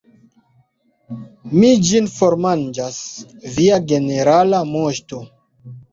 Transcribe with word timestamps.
Mi 1.57 1.69
ĝin 1.89 2.09
formanĝas, 2.15 2.97
Via 3.59 3.81
Generala 3.93 4.63
Moŝto. 4.71 5.25